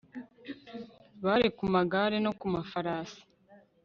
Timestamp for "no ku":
2.25-2.45